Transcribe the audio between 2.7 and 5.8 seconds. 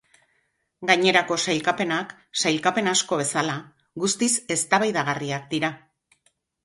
asko bezala, guztiz eztabaidagarriak dira.